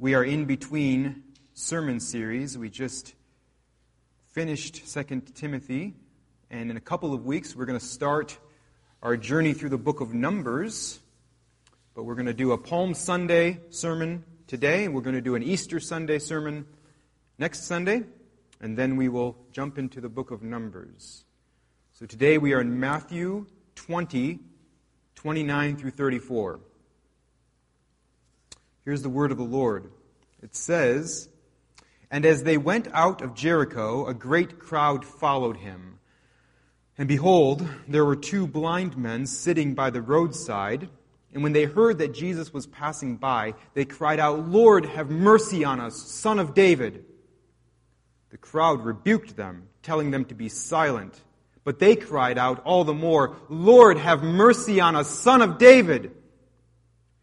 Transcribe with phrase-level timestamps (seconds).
[0.00, 2.56] We are in between sermon series.
[2.56, 3.16] We just
[4.28, 5.96] finished 2 Timothy,
[6.52, 8.38] and in a couple of weeks we're going to start
[9.02, 11.00] our journey through the book of Numbers.
[11.96, 15.34] But we're going to do a Palm Sunday sermon today, and we're going to do
[15.34, 16.64] an Easter Sunday sermon
[17.36, 18.04] next Sunday,
[18.60, 21.24] and then we will jump into the book of Numbers.
[21.92, 24.38] So today we are in Matthew 20,
[25.16, 26.60] 29 through 34.
[28.84, 29.90] Here's the word of the Lord.
[30.42, 31.28] It says,
[32.10, 35.98] And as they went out of Jericho, a great crowd followed him.
[36.96, 40.88] And behold, there were two blind men sitting by the roadside.
[41.32, 45.64] And when they heard that Jesus was passing by, they cried out, Lord, have mercy
[45.64, 47.04] on us, son of David.
[48.30, 51.20] The crowd rebuked them, telling them to be silent.
[51.64, 56.12] But they cried out all the more, Lord, have mercy on us, son of David.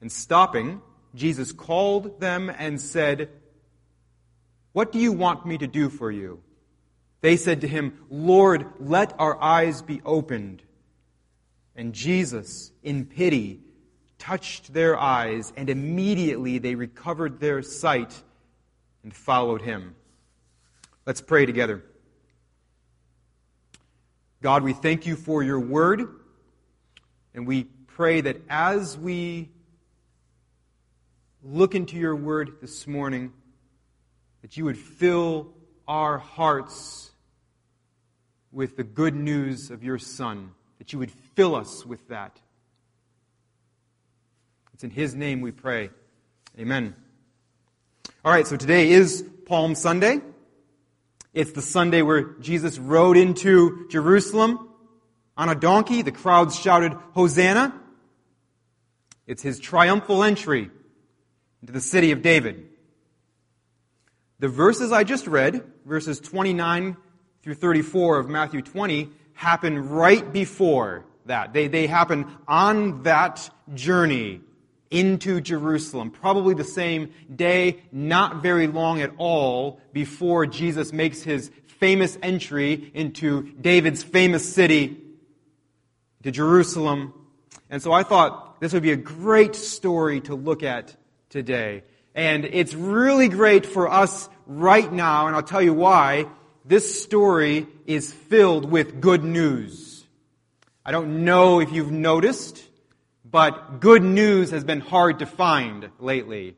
[0.02, 0.82] And stopping,
[1.16, 3.30] Jesus called them and said,
[4.74, 6.44] What do you want me to do for you?
[7.22, 10.62] They said to him, Lord, let our eyes be opened.
[11.76, 13.62] And Jesus, in pity,
[14.20, 18.22] touched their eyes, and immediately they recovered their sight
[19.04, 19.96] and followed him.
[21.06, 21.84] Let's pray together.
[24.42, 26.08] God, we thank you for your word,
[27.34, 29.50] and we pray that as we
[31.46, 33.32] look into your word this morning,
[34.42, 35.54] that you would fill
[35.88, 37.12] our hearts
[38.52, 42.40] with the good news of your Son, that you would fill us with that.
[44.74, 45.92] It's in His name we pray.
[46.58, 46.96] Amen.
[48.24, 50.22] All right, so today is Palm Sunday.
[51.34, 54.70] It's the Sunday where Jesus rode into Jerusalem
[55.38, 56.02] on a donkey.
[56.02, 57.80] The crowds shouted, Hosanna.
[59.28, 60.72] It's his triumphal entry
[61.66, 62.64] into the city of David.
[64.38, 66.96] The verses I just read, verses 29
[67.42, 71.54] through 34 of Matthew 20, happen right before that.
[71.54, 74.42] They, they happen on that journey
[74.92, 81.50] into Jerusalem, probably the same day, not very long at all before Jesus makes his
[81.66, 85.02] famous entry into David's famous city,
[86.22, 87.12] to Jerusalem.
[87.72, 90.96] And so I thought this would be a great story to look at
[91.36, 91.84] today.
[92.16, 96.28] And it's really great for us right now, and I'll tell you why.
[96.64, 100.06] This story is filled with good news.
[100.86, 102.64] I don't know if you've noticed,
[103.30, 106.56] but good news has been hard to find lately.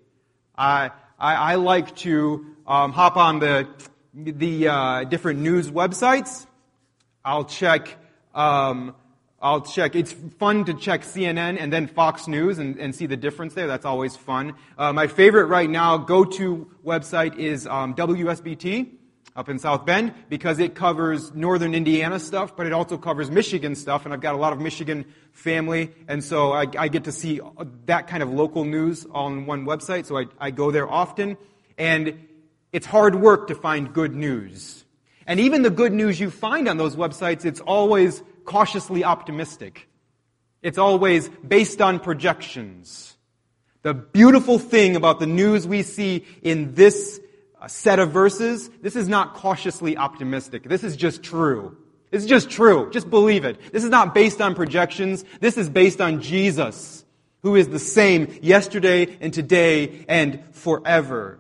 [0.55, 3.67] I, I, I like to um, hop on the,
[4.13, 6.45] the uh, different news websites.
[7.25, 7.97] I'll check
[8.35, 8.93] um,
[9.39, 9.95] I'll check.
[9.95, 13.67] It's fun to check CNN and then Fox News and, and see the difference there.
[13.67, 14.55] That's always fun.
[14.77, 18.89] Uh, my favorite right now go-to website is um, WSBT
[19.35, 23.75] up in South Bend because it covers northern Indiana stuff, but it also covers Michigan
[23.75, 27.11] stuff, and I've got a lot of Michigan family, and so I, I get to
[27.11, 27.39] see
[27.85, 31.37] that kind of local news on one website, so I, I go there often,
[31.77, 32.27] and
[32.71, 34.83] it's hard work to find good news.
[35.27, 39.87] And even the good news you find on those websites, it's always cautiously optimistic.
[40.63, 43.15] It's always based on projections.
[43.83, 47.19] The beautiful thing about the news we see in this
[47.61, 50.63] uh, set of verses, this is not cautiously optimistic.
[50.63, 51.77] This is just true.
[52.09, 52.89] This is just true.
[52.91, 53.59] Just believe it.
[53.71, 55.23] This is not based on projections.
[55.41, 57.05] This is based on Jesus,
[57.43, 61.39] who is the same yesterday and today and forever.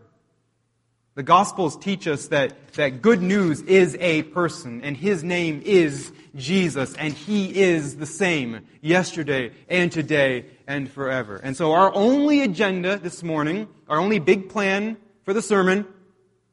[1.17, 6.11] The Gospels teach us that, that good news is a person, and his name is
[6.35, 11.37] Jesus, and he is the same yesterday and today and forever.
[11.37, 15.87] And so our only agenda this morning, our only big plan for the sermon,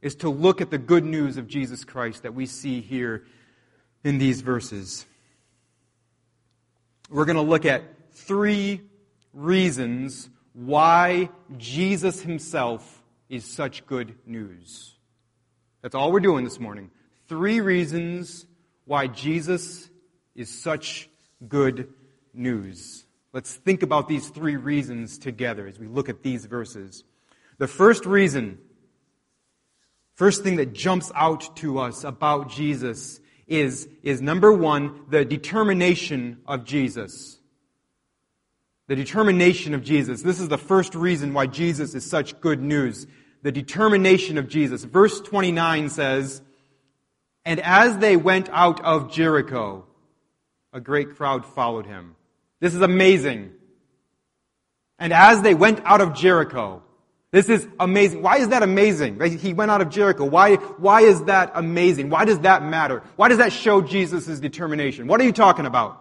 [0.00, 3.26] is to look at the good news of Jesus Christ that we see here
[4.02, 5.04] in these verses.
[7.10, 7.82] We're going to look at
[8.12, 8.80] three
[9.34, 13.02] reasons why Jesus himself
[13.34, 14.94] is such good news.
[15.82, 16.90] That's all we're doing this morning.
[17.26, 18.46] Three reasons
[18.84, 19.90] why Jesus
[20.34, 21.08] is such
[21.48, 21.92] good
[22.32, 23.04] news.
[23.32, 27.02] Let's think about these three reasons together as we look at these verses.
[27.58, 28.58] The first reason,
[30.14, 36.38] first thing that jumps out to us about Jesus is, is number one, the determination
[36.46, 37.40] of Jesus.
[38.86, 40.22] The determination of Jesus.
[40.22, 43.06] This is the first reason why Jesus is such good news.
[43.44, 44.84] The determination of Jesus.
[44.84, 46.40] Verse 29 says,
[47.44, 49.84] And as they went out of Jericho,
[50.72, 52.16] a great crowd followed him.
[52.60, 53.52] This is amazing.
[54.98, 56.82] And as they went out of Jericho,
[57.34, 58.22] This is amazing.
[58.22, 59.20] Why is that amazing?
[59.38, 60.24] He went out of Jericho.
[60.24, 62.08] Why, why is that amazing?
[62.08, 63.02] Why does that matter?
[63.16, 65.08] Why does that show Jesus' determination?
[65.08, 66.00] What are you talking about?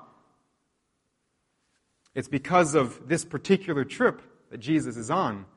[2.13, 5.48] It's because of this particular trip that Jesus is on.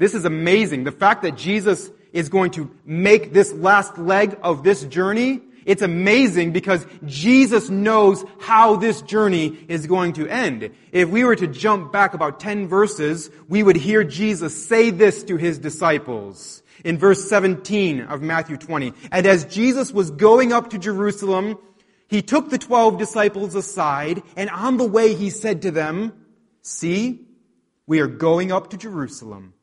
[0.00, 0.82] This is amazing.
[0.82, 5.82] The fact that Jesus is going to make this last leg of this journey it's
[5.82, 10.70] amazing because Jesus knows how this journey is going to end.
[10.90, 15.22] If we were to jump back about 10 verses, we would hear Jesus say this
[15.24, 18.94] to his disciples in verse 17 of Matthew 20.
[19.12, 21.58] And as Jesus was going up to Jerusalem,
[22.08, 26.12] he took the 12 disciples aside and on the way he said to them,
[26.62, 27.26] See,
[27.86, 29.54] we are going up to Jerusalem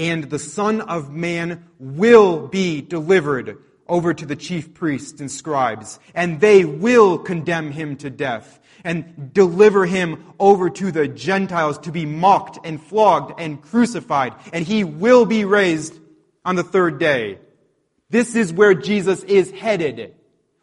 [0.00, 5.98] and the Son of Man will be delivered over to the chief priests and scribes,
[6.14, 11.92] and they will condemn him to death and deliver him over to the Gentiles to
[11.92, 15.98] be mocked and flogged and crucified, and he will be raised
[16.46, 17.38] on the third day.
[18.08, 20.14] This is where Jesus is headed.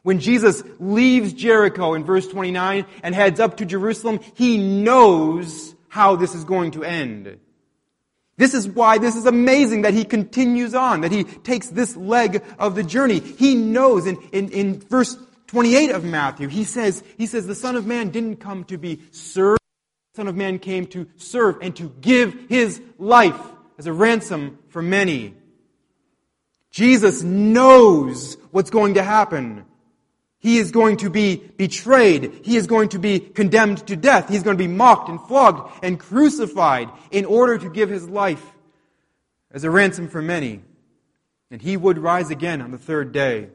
[0.01, 6.15] When Jesus leaves Jericho in verse 29 and heads up to Jerusalem, he knows how
[6.15, 7.37] this is going to end.
[8.37, 12.43] This is why this is amazing that he continues on, that he takes this leg
[12.59, 13.19] of the journey.
[13.19, 15.17] He knows in, in, in verse
[15.47, 19.01] 28 of Matthew, he says, he says, the Son of Man didn't come to be
[19.11, 19.59] served.
[20.13, 23.39] The Son of Man came to serve and to give his life
[23.79, 25.33] as a ransom for many.
[26.69, 29.65] Jesus knows what's going to happen.
[30.47, 32.39] He is going to be betrayed.
[32.45, 34.29] He is going to be condemned to death.
[34.29, 38.55] He's going to be mocked and flogged and crucified in order to give his life
[39.51, 40.61] as a ransom for many.
[41.51, 43.49] And he would rise again on the third day.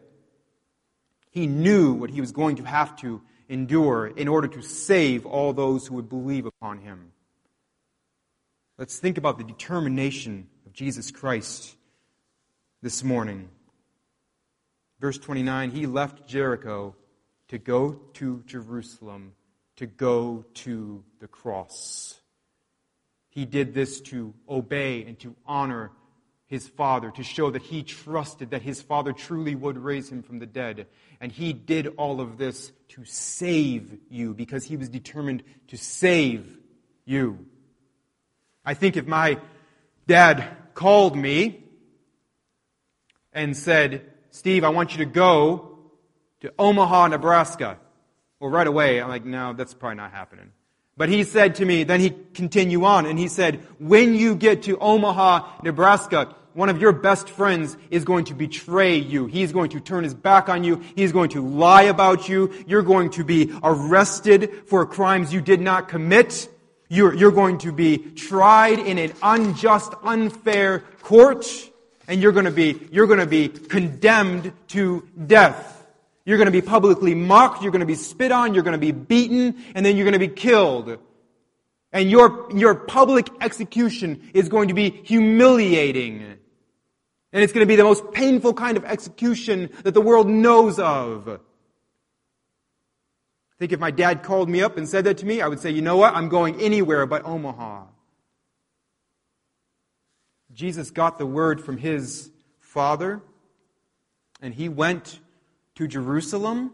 [1.31, 5.55] He knew what he was going to have to endure in order to save all
[5.55, 7.13] those who would believe upon him.
[8.77, 11.75] Let's think about the determination of Jesus Christ
[12.83, 13.49] this morning.
[15.03, 16.95] Verse 29 He left Jericho
[17.49, 19.33] to go to Jerusalem,
[19.77, 22.21] to go to the cross.
[23.29, 25.91] He did this to obey and to honor
[26.47, 30.39] his father, to show that he trusted that his father truly would raise him from
[30.39, 30.87] the dead.
[31.21, 36.59] And he did all of this to save you because he was determined to save
[37.07, 37.45] you.
[38.65, 39.41] I think if my
[40.07, 41.65] dad called me
[43.33, 45.79] and said, Steve, I want you to go
[46.41, 47.79] to Omaha, Nebraska.
[48.41, 50.53] Well, right away, I'm like, no, that's probably not happening.
[50.97, 54.63] But he said to me, then he continue on, and he said, when you get
[54.63, 59.27] to Omaha, Nebraska, one of your best friends is going to betray you.
[59.27, 60.83] He's going to turn his back on you.
[60.97, 62.53] He's going to lie about you.
[62.67, 66.49] You're going to be arrested for crimes you did not commit.
[66.89, 71.47] You're, you're going to be tried in an unjust, unfair court
[72.09, 75.87] and you're going to be, you're going to be condemned to death.
[76.25, 78.79] You're going to be publicly mocked, you're going to be spit on, you're going to
[78.79, 80.99] be beaten, and then you're going to be killed.
[81.93, 86.23] And your, your public execution is going to be humiliating.
[87.33, 90.79] And it's going to be the most painful kind of execution that the world knows
[90.79, 91.29] of.
[91.29, 91.39] I
[93.59, 95.71] think if my dad called me up and said that to me, I would say,
[95.71, 96.15] you know what?
[96.15, 97.85] I'm going anywhere but Omaha.
[100.55, 103.23] Jesus got the word from his Father,
[104.41, 105.21] and he went
[105.77, 106.73] to Jerusalem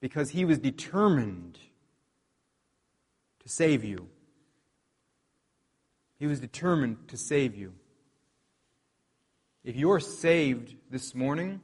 [0.00, 1.58] because he was determined
[3.40, 4.08] to save you.
[6.18, 7.72] He was determined to save you.
[9.64, 11.60] If you're saved this morning,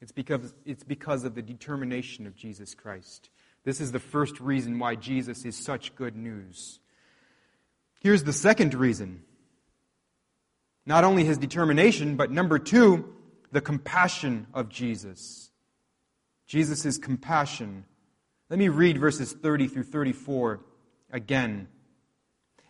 [0.00, 3.30] it's because, it's because of the determination of Jesus Christ.
[3.64, 6.80] This is the first reason why Jesus is such good news.
[8.00, 9.22] Here's the second reason
[10.86, 13.14] not only his determination, but number two,
[13.52, 15.50] the compassion of Jesus.
[16.46, 17.84] Jesus' compassion.
[18.50, 20.60] Let me read verses 30 through 34
[21.10, 21.68] again.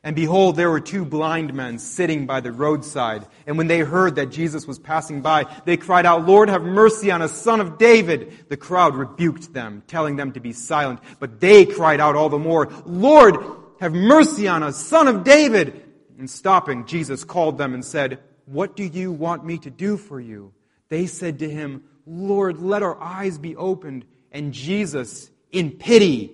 [0.05, 3.25] And behold, there were two blind men sitting by the roadside.
[3.47, 7.13] And when they heard that Jesus was passing by, they cried out, Lord, have mercy
[7.13, 8.49] on us, son of David.
[8.49, 10.99] The crowd rebuked them, telling them to be silent.
[11.21, 13.37] But they cried out all the more, Lord,
[13.81, 15.92] have mercy on us, son of David.
[16.19, 20.21] And stopping, Jesus called them and said, What do you want me to do for
[20.21, 20.53] you?
[20.89, 24.05] They said to him, Lord, let our eyes be opened.
[24.31, 26.33] And Jesus, in pity,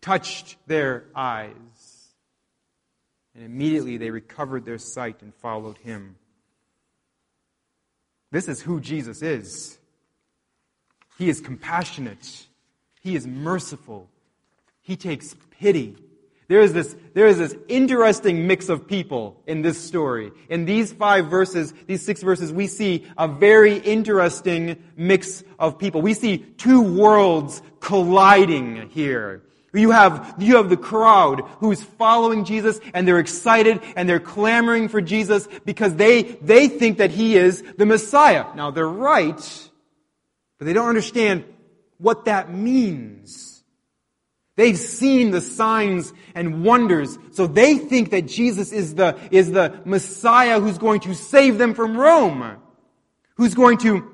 [0.00, 1.52] touched their eyes.
[3.34, 6.16] And immediately they recovered their sight and followed him.
[8.30, 9.78] This is who Jesus is.
[11.18, 12.46] He is compassionate.
[13.00, 14.08] He is merciful.
[14.82, 15.96] He takes pity.
[16.48, 20.32] There is this, there is this interesting mix of people in this story.
[20.48, 26.00] In these five verses, these six verses, we see a very interesting mix of people.
[26.00, 29.42] We see two worlds colliding here.
[29.74, 34.88] You have, you have the crowd who's following Jesus and they're excited and they're clamoring
[34.88, 38.46] for Jesus because they, they think that he is the Messiah.
[38.56, 39.70] Now they're right,
[40.58, 41.44] but they don't understand
[41.98, 43.57] what that means.
[44.58, 49.80] They've seen the signs and wonders, so they think that Jesus is the, is the
[49.84, 52.56] Messiah who's going to save them from Rome,
[53.36, 54.12] who's going to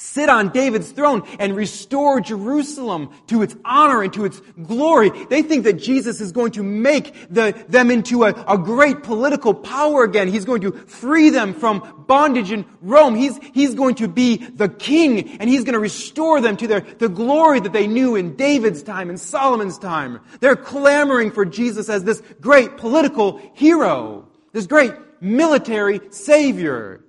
[0.00, 5.10] sit on David's throne and restore Jerusalem to its honor and to its glory.
[5.26, 9.52] They think that Jesus is going to make the, them into a, a great political
[9.52, 10.28] power again.
[10.28, 13.14] He's going to free them from bondage in Rome.
[13.14, 16.80] He's, he's going to be the king and he's going to restore them to their,
[16.80, 20.20] the glory that they knew in David's time and Solomon's time.
[20.40, 27.04] They're clamoring for Jesus as this great political hero, this great military savior.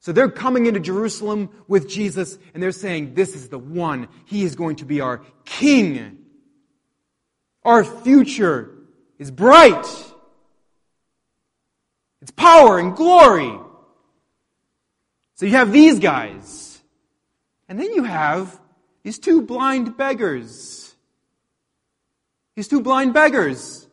[0.00, 4.08] So they're coming into Jerusalem with Jesus and they're saying, this is the one.
[4.24, 6.18] He is going to be our king.
[7.64, 8.74] Our future
[9.18, 9.86] is bright.
[12.22, 13.58] It's power and glory.
[15.34, 16.80] So you have these guys.
[17.68, 18.58] And then you have
[19.02, 20.94] these two blind beggars.
[22.56, 23.86] These two blind beggars.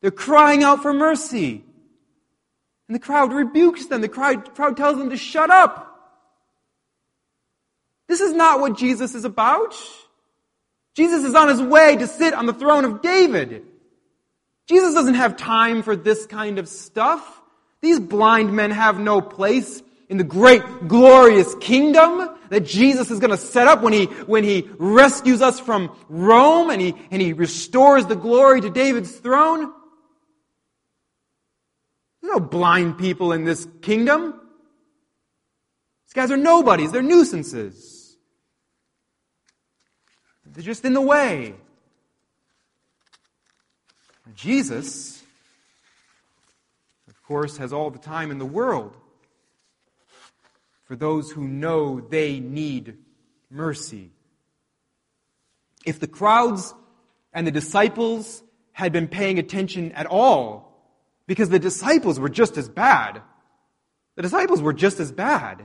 [0.00, 1.65] They're crying out for mercy.
[2.88, 4.00] And the crowd rebukes them.
[4.00, 5.92] The crowd, crowd tells them to shut up.
[8.08, 9.74] This is not what Jesus is about.
[10.94, 13.66] Jesus is on his way to sit on the throne of David.
[14.68, 17.42] Jesus doesn't have time for this kind of stuff.
[17.82, 23.32] These blind men have no place in the great glorious kingdom that Jesus is going
[23.32, 27.32] to set up when he, when he rescues us from Rome and he, and he
[27.32, 29.72] restores the glory to David's throne.
[32.26, 34.32] There's no blind people in this kingdom.
[36.06, 36.90] These guys are nobodies.
[36.90, 38.16] They're nuisances.
[40.44, 41.54] They're just in the way.
[44.34, 45.22] Jesus,
[47.06, 48.96] of course, has all the time in the world
[50.84, 52.98] for those who know they need
[53.50, 54.10] mercy.
[55.84, 56.74] If the crowds
[57.32, 58.42] and the disciples
[58.72, 60.65] had been paying attention at all
[61.26, 63.22] because the disciples were just as bad.
[64.16, 65.64] The disciples were just as bad.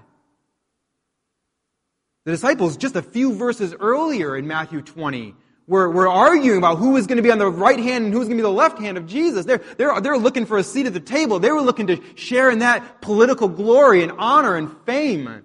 [2.25, 5.33] The disciples, just a few verses earlier in Matthew 20,
[5.67, 8.19] were, were arguing about who was going to be on the right hand and who
[8.19, 9.45] was going to be the left hand of Jesus.
[9.45, 11.39] They're, they're, they're looking for a seat at the table.
[11.39, 15.43] They were looking to share in that political glory and honor and fame.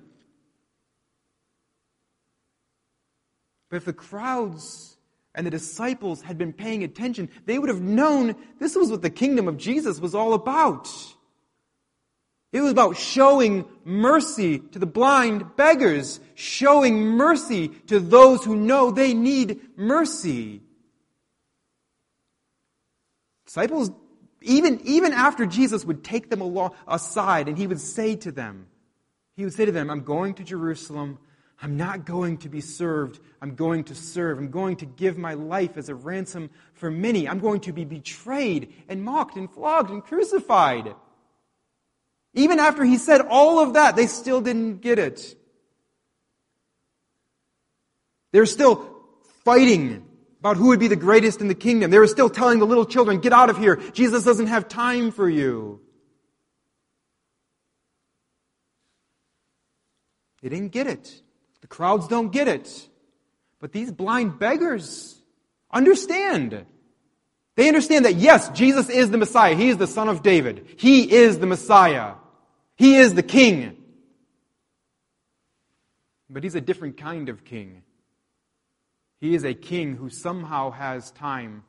[3.70, 4.96] But if the crowds
[5.37, 9.11] and the disciples had been paying attention, they would have known this was what the
[9.11, 10.90] kingdom of Jesus was all about.
[12.52, 18.90] It was about showing mercy to the blind beggars, showing mercy to those who know
[18.90, 20.62] they need mercy.
[23.45, 23.90] Disciples,
[24.40, 28.69] even, even after Jesus would take them along, aside and he would say to them,
[29.37, 31.19] he would say to them, I'm going to Jerusalem.
[31.62, 33.18] I'm not going to be served.
[33.40, 34.38] I'm going to serve.
[34.38, 37.28] I'm going to give my life as a ransom for many.
[37.28, 40.94] I'm going to be betrayed and mocked and flogged and crucified.
[42.34, 45.34] Even after he said all of that, they still didn't get it.
[48.32, 48.94] They're still
[49.44, 50.06] fighting
[50.40, 51.90] about who would be the greatest in the kingdom.
[51.90, 53.76] They were still telling the little children, get out of here.
[53.92, 55.80] Jesus doesn't have time for you.
[60.42, 61.22] They didn't get it.
[61.66, 62.88] The crowds don't get it.
[63.58, 65.20] But these blind beggars
[65.68, 66.64] understand.
[67.56, 69.56] They understand that yes, Jesus is the Messiah.
[69.56, 70.64] He is the son of David.
[70.76, 72.14] He is the Messiah.
[72.76, 73.76] He is the king.
[76.30, 77.82] But he's a different kind of king.
[79.20, 81.64] He is a king who somehow has time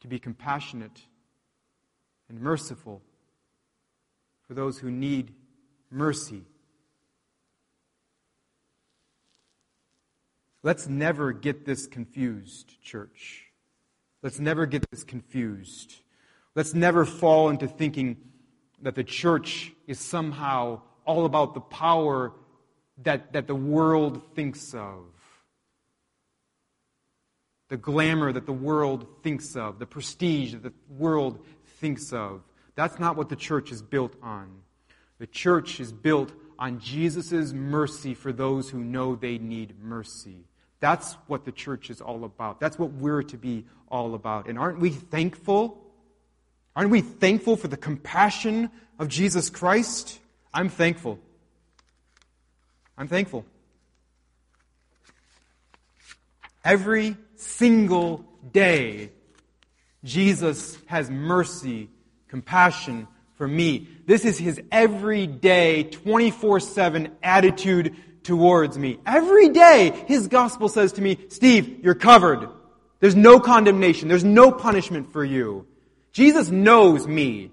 [0.00, 1.00] to be compassionate
[2.28, 3.02] and merciful
[4.48, 5.32] for those who need
[5.92, 6.42] mercy.
[10.62, 13.46] Let's never get this confused, church.
[14.22, 15.94] Let's never get this confused.
[16.54, 18.18] Let's never fall into thinking
[18.82, 22.32] that the church is somehow all about the power
[23.02, 25.04] that, that the world thinks of.
[27.68, 31.44] The glamour that the world thinks of, the prestige that the world
[31.78, 32.42] thinks of.
[32.74, 34.50] That's not what the church is built on.
[35.18, 40.44] The church is built on Jesus' mercy for those who know they need mercy.
[40.80, 42.58] That's what the church is all about.
[42.58, 44.48] That's what we're to be all about.
[44.48, 45.78] And aren't we thankful?
[46.74, 50.18] Aren't we thankful for the compassion of Jesus Christ?
[50.52, 51.18] I'm thankful.
[52.96, 53.44] I'm thankful.
[56.64, 59.10] Every single day,
[60.04, 61.88] Jesus has mercy,
[62.28, 63.06] compassion
[63.40, 63.88] for me.
[64.04, 68.98] This is his everyday, 24 7 attitude towards me.
[69.06, 72.50] Every day, his gospel says to me, Steve, you're covered.
[72.98, 74.08] There's no condemnation.
[74.08, 75.66] There's no punishment for you.
[76.12, 77.50] Jesus knows me.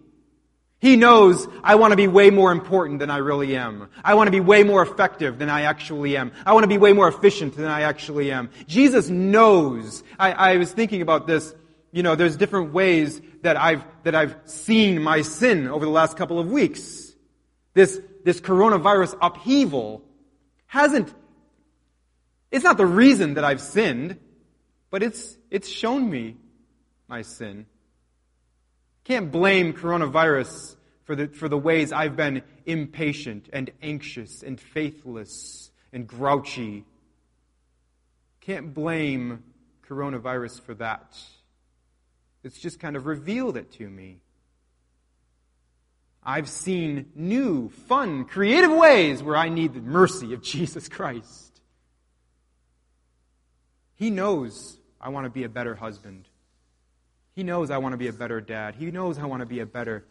[0.80, 3.88] He knows I want to be way more important than I really am.
[4.04, 6.34] I want to be way more effective than I actually am.
[6.46, 8.50] I want to be way more efficient than I actually am.
[8.68, 10.04] Jesus knows.
[10.20, 11.56] I, I was thinking about this.
[11.98, 16.16] You know, there's different ways that I've, that I've seen my sin over the last
[16.16, 17.12] couple of weeks.
[17.74, 20.04] This, this coronavirus upheaval
[20.68, 21.12] hasn't,
[22.52, 24.20] it's not the reason that I've sinned,
[24.92, 26.38] but it's, it's shown me
[27.08, 27.66] my sin.
[29.04, 30.76] Can't blame coronavirus
[31.06, 36.86] for the, for the ways I've been impatient and anxious and faithless and grouchy.
[38.42, 39.42] Can't blame
[39.90, 41.18] coronavirus for that.
[42.48, 44.22] It's just kind of revealed it to me.
[46.24, 51.62] I've seen new, fun, creative ways where I need the mercy of Jesus Christ.
[53.96, 56.30] He knows I want to be a better husband.
[57.36, 58.76] He knows I want to be a better dad.
[58.76, 60.06] He knows I want to be a better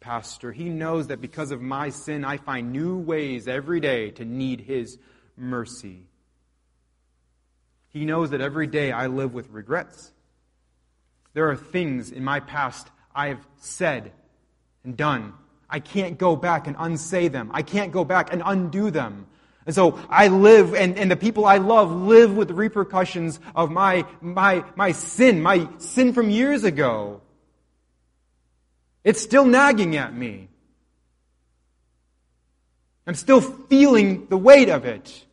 [0.00, 0.50] pastor.
[0.50, 4.62] He knows that because of my sin, I find new ways every day to need
[4.62, 4.98] His
[5.36, 6.08] mercy.
[7.90, 10.12] He knows that every day I live with regrets.
[11.38, 14.10] There are things in my past I have said
[14.82, 15.34] and done
[15.70, 17.52] I can't go back and unsay them.
[17.54, 19.28] I can't go back and undo them.
[19.64, 23.70] And so I live, and, and the people I love live with the repercussions of
[23.70, 27.20] my, my, my sin, my sin from years ago.
[29.04, 30.48] It's still nagging at me.
[33.06, 35.24] I'm still feeling the weight of it.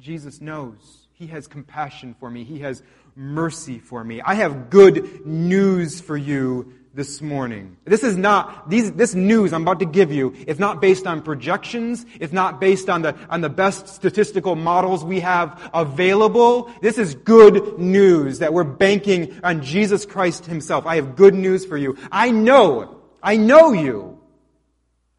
[0.00, 1.06] Jesus knows.
[1.12, 2.42] He has compassion for me.
[2.42, 2.82] He has
[3.16, 4.20] mercy for me.
[4.20, 7.76] I have good news for you this morning.
[7.84, 11.22] This is not, these, this news I'm about to give you is not based on
[11.22, 12.06] projections.
[12.20, 16.70] It's not based on the, on the best statistical models we have available.
[16.80, 20.86] This is good news that we're banking on Jesus Christ himself.
[20.86, 21.96] I have good news for you.
[22.12, 24.20] I know, I know you.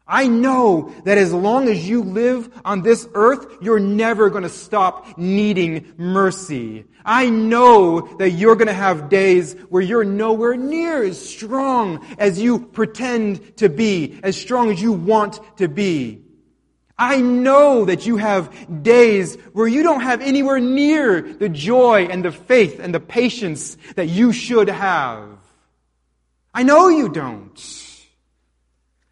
[0.08, 4.48] I know that as long as you live on this earth, you're never going to
[4.48, 6.84] stop needing mercy.
[7.04, 12.40] I know that you're going to have days where you're nowhere near as strong as
[12.40, 16.22] you pretend to be, as strong as you want to be.
[16.98, 22.24] I know that you have days where you don't have anywhere near the joy and
[22.24, 25.28] the faith and the patience that you should have.
[26.54, 27.95] I know you don't.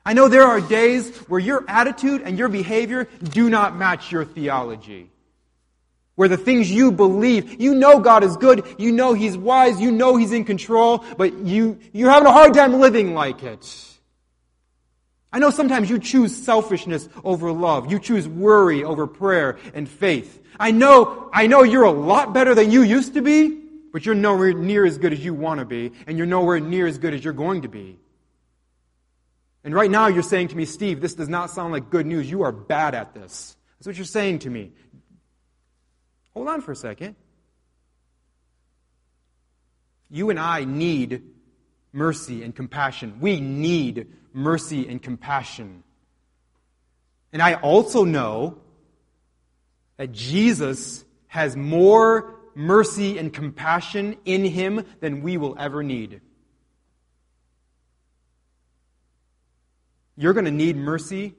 [0.07, 4.25] I know there are days where your attitude and your behavior do not match your
[4.25, 5.11] theology.
[6.14, 9.90] Where the things you believe, you know God is good, you know He's wise, you
[9.90, 13.90] know He's in control, but you, you're having a hard time living like it.
[15.33, 17.90] I know sometimes you choose selfishness over love.
[17.90, 20.40] You choose worry over prayer and faith.
[20.61, 23.61] I know, I know you're a lot better than you used to be,
[23.93, 26.87] but you're nowhere near as good as you want to be, and you're nowhere near
[26.87, 27.99] as good as you're going to be.
[29.64, 32.31] And right now you're saying to me, Steve, this does not sound like good news.
[32.31, 33.57] You are bad at this.
[33.79, 34.72] That's what you're saying to me.
[36.35, 37.16] Hold on for a second.
[40.11, 41.22] You and I need
[41.92, 43.18] mercy and compassion.
[43.20, 45.83] We need mercy and compassion.
[47.33, 48.59] And I also know
[49.96, 56.20] that Jesus has more mercy and compassion in him than we will ever need.
[60.16, 61.35] You're going to need mercy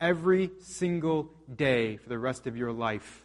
[0.00, 3.24] every single day for the rest of your life.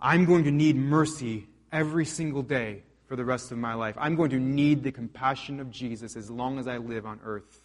[0.00, 3.96] I'm going to need mercy every single day for the rest of my life.
[3.98, 7.60] I'm going to need the compassion of Jesus as long as I live on earth.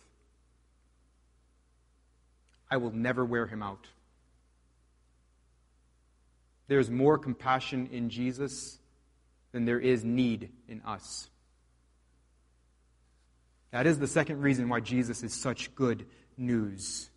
[2.69, 3.87] I will never wear him out.
[6.67, 8.77] There's more compassion in Jesus
[9.51, 11.29] than there is need in us.
[13.71, 16.05] That is the second reason why Jesus is such good
[16.37, 17.09] news.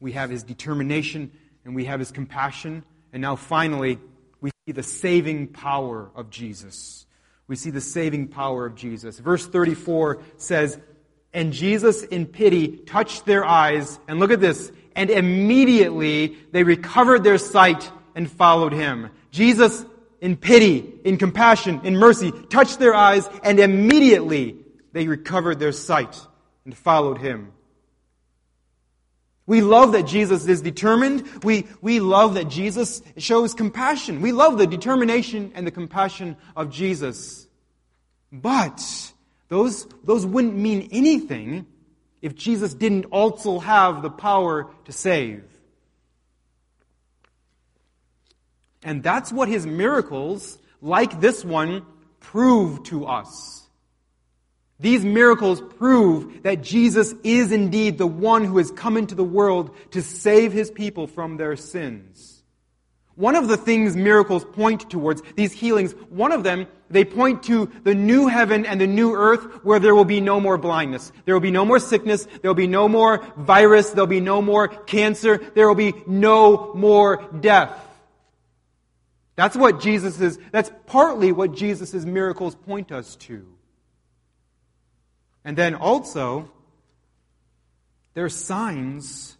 [0.00, 1.30] We have his determination
[1.64, 2.84] and we have his compassion.
[3.12, 3.98] And now finally,
[4.40, 7.06] we see the saving power of Jesus.
[7.46, 9.18] We see the saving power of Jesus.
[9.18, 10.78] Verse 34 says,
[11.32, 17.24] And Jesus in pity touched their eyes, and look at this, and immediately they recovered
[17.24, 19.10] their sight and followed him.
[19.32, 19.84] Jesus
[20.20, 24.56] in pity, in compassion, in mercy, touched their eyes, and immediately
[24.92, 26.20] they recovered their sight
[26.64, 27.52] and followed him.
[29.46, 31.42] We love that Jesus is determined.
[31.42, 34.20] We, we love that Jesus shows compassion.
[34.20, 37.48] We love the determination and the compassion of Jesus.
[38.30, 38.80] But
[39.48, 41.66] those, those wouldn't mean anything
[42.22, 45.42] if Jesus didn't also have the power to save.
[48.84, 51.84] And that's what his miracles, like this one,
[52.20, 53.59] prove to us.
[54.80, 59.76] These miracles prove that Jesus is indeed the one who has come into the world
[59.90, 62.42] to save his people from their sins.
[63.14, 67.70] One of the things miracles point towards, these healings, one of them, they point to
[67.84, 71.12] the new heaven and the new earth where there will be no more blindness.
[71.26, 72.24] There will be no more sickness.
[72.24, 73.90] There will be no more virus.
[73.90, 75.36] There will be no more cancer.
[75.54, 77.86] There will be no more death.
[79.36, 83.46] That's what Jesus is, that's partly what Jesus' miracles point us to.
[85.44, 86.50] And then also,
[88.14, 89.36] there are signs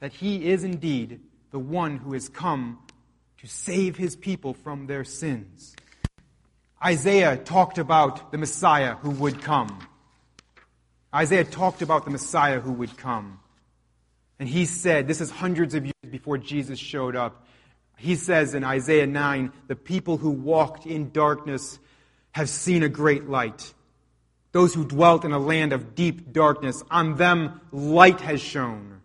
[0.00, 2.78] that he is indeed the one who has come
[3.38, 5.74] to save his people from their sins.
[6.84, 9.78] Isaiah talked about the Messiah who would come.
[11.14, 13.40] Isaiah talked about the Messiah who would come.
[14.38, 17.46] And he said, this is hundreds of years before Jesus showed up.
[17.96, 21.78] He says in Isaiah 9, the people who walked in darkness
[22.32, 23.72] have seen a great light.
[24.56, 29.02] Those who dwelt in a land of deep darkness, on them light has shone.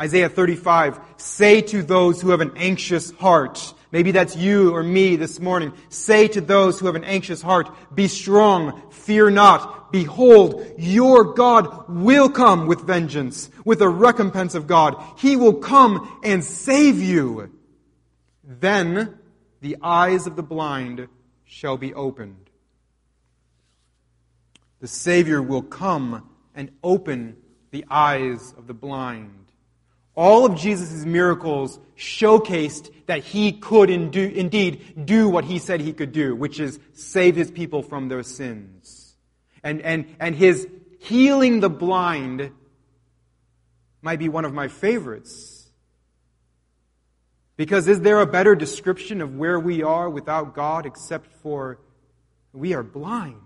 [0.00, 5.14] Isaiah 35, say to those who have an anxious heart, maybe that's you or me
[5.14, 10.66] this morning, say to those who have an anxious heart, be strong, fear not, behold,
[10.76, 15.00] your God will come with vengeance, with a recompense of God.
[15.16, 17.52] He will come and save you.
[18.42, 19.16] Then
[19.60, 21.06] the eyes of the blind
[21.44, 22.49] shall be opened.
[24.80, 27.36] The Savior will come and open
[27.70, 29.40] the eyes of the blind.
[30.16, 36.12] All of Jesus' miracles showcased that he could indeed do what he said he could
[36.12, 39.14] do, which is save his people from their sins.
[39.62, 40.66] And, and, and his
[40.98, 42.50] healing the blind
[44.02, 45.68] might be one of my favorites.
[47.56, 51.78] Because is there a better description of where we are without God except for
[52.52, 53.36] we are blind?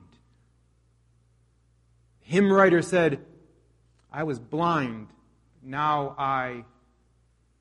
[2.25, 3.21] Hymn writer said,
[4.13, 5.09] I was blind
[5.65, 6.65] now I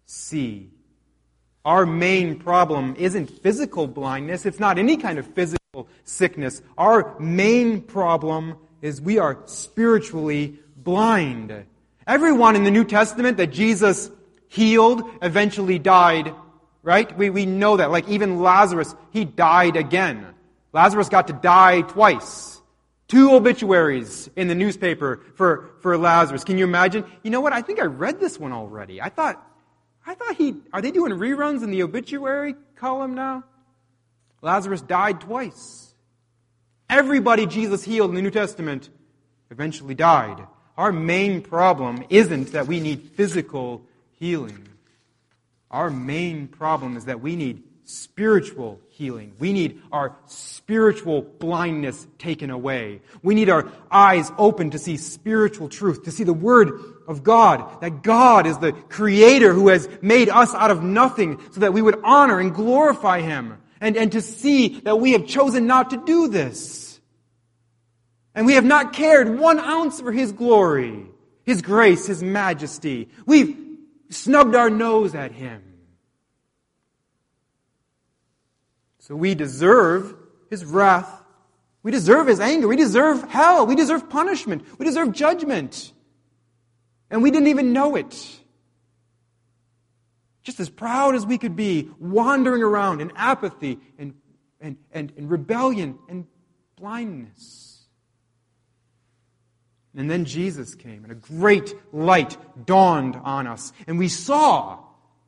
[0.06, 0.70] see.
[1.66, 4.46] Our main problem isn't physical blindness.
[4.46, 6.62] It's not any kind of physical sickness.
[6.78, 11.66] Our main problem is we are spiritually blind.
[12.06, 14.12] Everyone in the New Testament that Jesus
[14.50, 16.36] healed eventually died,
[16.84, 17.18] right?
[17.18, 17.92] We, we know that.
[17.92, 20.28] Like even Lazarus, he died again.
[20.74, 22.53] Lazarus got to die twice.
[23.14, 26.44] Two obituaries in the newspaper for, for Lazarus.
[26.44, 27.06] Can you imagine?
[27.22, 27.54] You know what?
[27.54, 29.00] I think I read this one already.
[29.04, 29.40] I thought,
[30.04, 33.44] I thought he, are they doing reruns in the obituary column now?
[34.42, 35.94] Lazarus died twice.
[36.90, 38.90] Everybody Jesus healed in the New Testament
[39.52, 40.48] eventually died.
[40.76, 44.68] Our main problem isn't that we need physical healing.
[45.70, 49.34] Our main problem is that we need spiritual healing.
[49.40, 53.02] We need our spiritual blindness taken away.
[53.24, 57.82] We need our eyes open to see spiritual truth, to see the Word of God,
[57.82, 61.82] that God is the Creator who has made us out of nothing so that we
[61.82, 63.58] would honor and glorify Him.
[63.82, 67.02] And, and to see that we have chosen not to do this.
[68.36, 71.08] And we have not cared one ounce for His glory,
[71.46, 73.10] His grace, His majesty.
[73.26, 73.58] We've
[74.10, 75.73] snubbed our nose at Him.
[79.04, 80.16] So we deserve
[80.50, 81.24] his wrath.
[81.84, 82.70] We deserve his anger.
[82.70, 83.66] We deserve hell.
[83.66, 84.64] We deserve punishment.
[84.80, 85.92] We deserve judgment.
[87.10, 88.16] And we didn't even know it.
[90.42, 94.14] Just as proud as we could be, wandering around in apathy and,
[94.62, 96.26] and, and, and rebellion and
[96.78, 97.82] blindness.
[99.98, 103.74] And then Jesus came, and a great light dawned on us.
[103.86, 104.80] And we saw,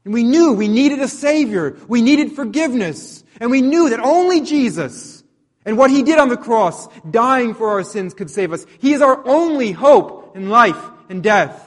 [0.05, 1.75] and we knew we needed a Savior.
[1.87, 3.23] We needed forgiveness.
[3.39, 5.23] And we knew that only Jesus
[5.65, 8.67] and what he did on the cross, dying for our sins, could save us.
[8.79, 10.77] He is our only hope in life
[11.09, 11.61] and death.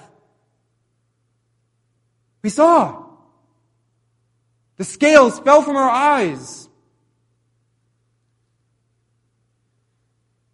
[2.42, 3.06] We saw.
[4.76, 6.68] The scales fell from our eyes.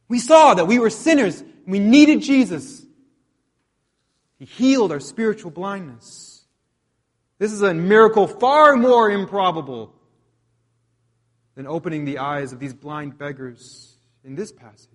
[0.08, 2.84] We saw that we were sinners and we needed Jesus.
[4.38, 6.33] He healed our spiritual blindness.
[7.44, 9.92] This is a miracle far more improbable
[11.54, 14.88] than opening the eyes of these blind beggars in this passage.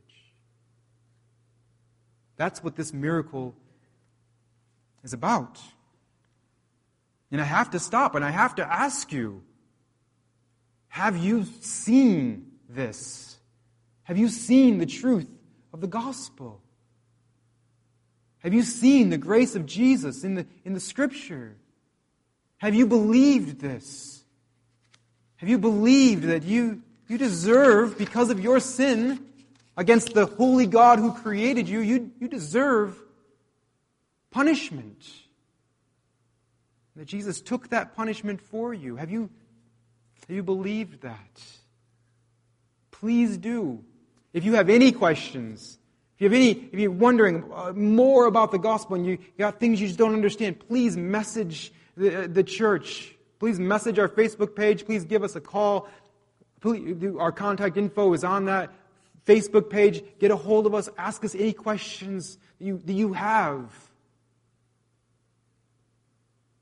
[2.38, 3.53] That's what this miracle
[5.03, 5.59] is about.
[7.31, 9.43] And I have to stop and I have to ask you
[10.88, 13.38] have you seen this?
[14.01, 15.29] Have you seen the truth
[15.71, 16.63] of the gospel?
[18.39, 21.55] Have you seen the grace of Jesus in the, in the scripture?
[22.59, 24.23] Have you believed this?
[25.37, 29.25] Have you believed that you, you deserve, because of your sin
[29.77, 32.97] against the holy God who created you, you, you deserve
[34.29, 35.05] punishment?
[36.97, 38.97] That Jesus took that punishment for you.
[38.97, 39.29] Have you,
[40.27, 41.41] have you believed that?
[42.91, 43.81] Please do.
[44.33, 45.79] If you have any questions,
[46.17, 49.37] if you have any, if you're wondering uh, more about the gospel and you, you
[49.37, 53.13] got things you just don't understand, please message the, the church.
[53.39, 54.85] Please message our Facebook page.
[54.85, 55.88] Please give us a call.
[56.62, 58.71] Please, our contact info is on that
[59.25, 60.01] Facebook page.
[60.19, 60.89] Get a hold of us.
[60.97, 63.71] Ask us any questions that you, that you have.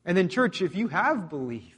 [0.06, 1.74] And then, church, if you have believed,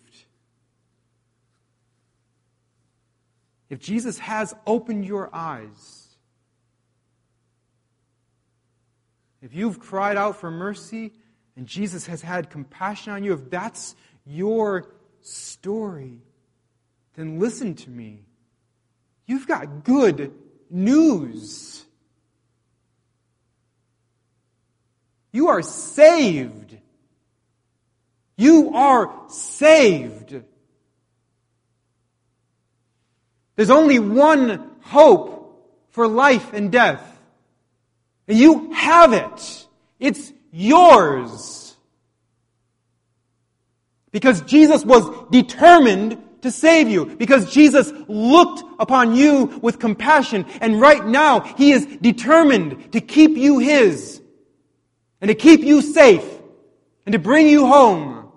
[3.70, 6.08] if Jesus has opened your eyes,
[9.42, 11.14] if you've cried out for mercy
[11.60, 13.94] and Jesus has had compassion on you, if that's
[14.26, 16.20] your story,
[17.16, 18.22] then listen to me.
[19.26, 20.34] You've got good
[20.70, 21.84] news.
[25.34, 26.78] You are saved.
[28.38, 30.42] You are saved.
[33.58, 37.20] There's only one hope for life and death.
[38.30, 39.68] And you have it.
[40.00, 41.76] It's yours.
[44.12, 47.06] Because Jesus was determined to save you.
[47.06, 50.46] Because Jesus looked upon you with compassion.
[50.62, 54.22] And right now, He is determined to keep you His.
[55.22, 56.26] And to keep you safe.
[57.06, 58.32] And to bring you home.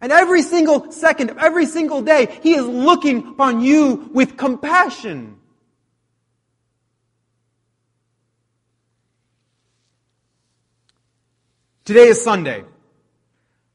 [0.00, 5.39] And every single second of every single day, He is looking upon you with compassion.
[11.90, 12.62] Today is Sunday.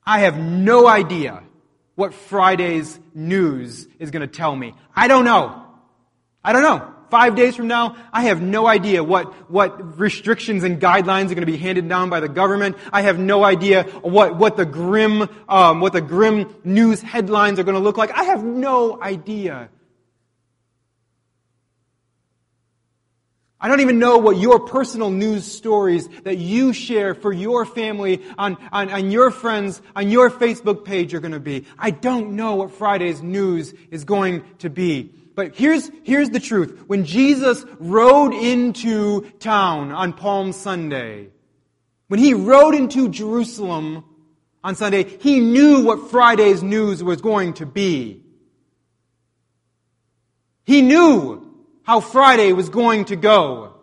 [0.05, 1.43] I have no idea
[1.95, 4.73] what Friday's news is going to tell me.
[4.95, 5.65] I don't know.
[6.41, 10.81] I don't know five days from now, I have no idea what, what restrictions and
[10.81, 12.77] guidelines are going to be handed down by the government.
[12.91, 17.63] I have no idea what, what the grim, um, what the grim news headlines are
[17.63, 18.11] going to look like.
[18.11, 19.69] I have no idea.
[23.65, 28.21] I don't even know what your personal news stories that you share for your family
[28.37, 31.65] on, on, on, your friends on your Facebook page are going to be.
[31.75, 35.15] I don't know what Friday's news is going to be.
[35.33, 36.83] But here's, here's the truth.
[36.85, 41.29] When Jesus rode into town on Palm Sunday,
[42.07, 44.05] when he rode into Jerusalem
[44.63, 48.21] on Sunday, he knew what Friday's news was going to be.
[50.65, 51.44] He knew
[51.85, 53.73] how Friday was going to go.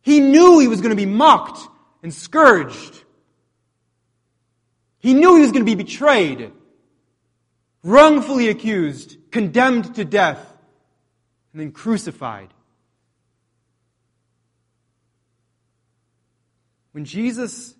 [0.00, 1.68] He knew he was going to be mocked
[2.02, 3.04] and scourged.
[4.98, 6.50] He knew he was going to be betrayed,
[7.84, 10.40] wrongfully accused, condemned to death,
[11.52, 12.52] and then crucified.
[16.92, 17.74] When Jesus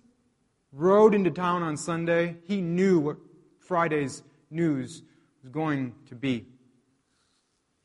[0.71, 3.17] rode into town on Sunday, he knew what
[3.59, 5.01] Friday's news
[5.41, 6.45] was going to be.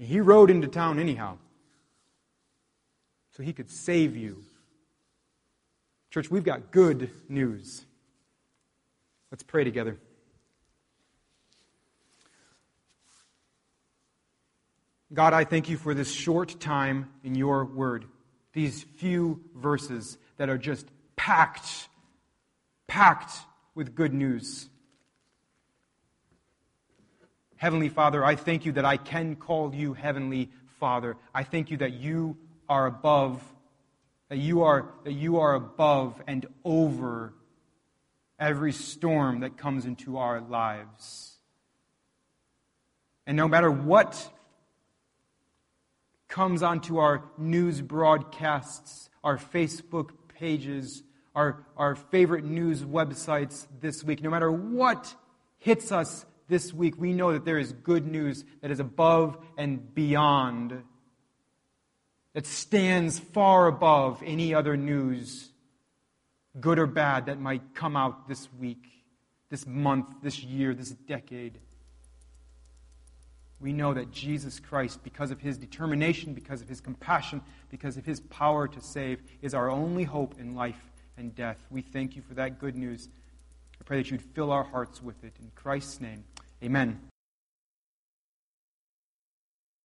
[0.05, 1.39] And he rode into town anyhow,
[3.31, 4.45] so he could save you.
[6.11, 7.87] Church, we've got good news.
[9.31, 9.97] Let's pray together.
[15.15, 18.05] God, I thank you for this short time in your word,
[18.53, 20.87] these few verses that are just
[21.17, 21.89] packed,
[22.89, 23.33] packed
[23.75, 24.69] with good news.
[27.65, 31.17] Heavenly Father, I thank you that I can call you Heavenly Father.
[31.35, 32.37] I thank you that you
[32.69, 33.43] are above,
[34.29, 37.33] that you are, that you are above and over
[38.39, 41.39] every storm that comes into our lives.
[43.27, 44.31] And no matter what
[46.29, 51.03] comes onto our news broadcasts, our Facebook pages,
[51.35, 54.23] our, our favorite news websites this week.
[54.23, 55.15] No matter what
[55.57, 59.95] hits us this week, we know that there is good news that is above and
[59.95, 60.83] beyond,
[62.35, 65.51] that stands far above any other news,
[66.61, 68.85] good or bad, that might come out this week,
[69.51, 71.59] this month, this year, this decade.
[73.65, 78.05] we know that Jesus Christ, because of his determination, because of his compassion, because of
[78.05, 81.67] his power to save, is our only hope in life and death.
[81.71, 83.09] We thank you for that good news.
[83.81, 85.33] I pray that you'd fill our hearts with it.
[85.41, 86.25] In Christ's name,
[86.63, 87.14] amen.